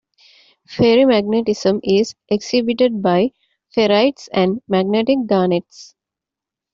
Ferrimagnetism 0.67 1.79
is 1.83 2.15
exhibited 2.27 3.03
by 3.03 3.31
ferrites 3.77 4.29
and 4.33 4.59
magnetic 4.67 5.19
garnets. 5.27 5.93